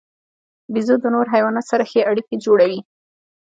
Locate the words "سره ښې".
1.71-2.01